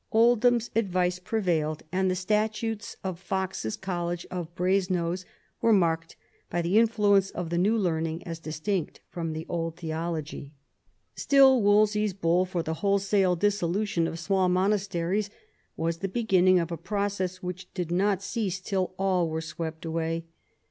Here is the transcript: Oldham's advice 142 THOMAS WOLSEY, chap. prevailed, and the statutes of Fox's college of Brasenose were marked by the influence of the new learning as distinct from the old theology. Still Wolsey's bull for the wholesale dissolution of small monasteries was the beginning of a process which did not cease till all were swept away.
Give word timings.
Oldham's 0.11 0.71
advice 0.75 1.19
142 1.19 1.21
THOMAS 1.21 1.23
WOLSEY, 1.29 1.79
chap. 1.79 1.85
prevailed, 1.93 2.01
and 2.01 2.09
the 2.09 2.15
statutes 2.15 2.95
of 3.03 3.19
Fox's 3.19 3.77
college 3.77 4.25
of 4.31 4.55
Brasenose 4.55 5.25
were 5.61 5.71
marked 5.73 6.15
by 6.49 6.63
the 6.63 6.79
influence 6.79 7.29
of 7.29 7.51
the 7.51 7.59
new 7.59 7.77
learning 7.77 8.23
as 8.25 8.39
distinct 8.39 9.01
from 9.11 9.33
the 9.33 9.45
old 9.47 9.75
theology. 9.77 10.53
Still 11.13 11.61
Wolsey's 11.61 12.15
bull 12.15 12.45
for 12.45 12.63
the 12.63 12.73
wholesale 12.81 13.35
dissolution 13.35 14.07
of 14.07 14.17
small 14.17 14.49
monasteries 14.49 15.29
was 15.77 15.97
the 15.99 16.07
beginning 16.07 16.57
of 16.57 16.71
a 16.71 16.77
process 16.77 17.43
which 17.43 17.71
did 17.75 17.91
not 17.91 18.23
cease 18.23 18.59
till 18.59 18.95
all 18.97 19.29
were 19.29 19.39
swept 19.39 19.85
away. 19.85 20.25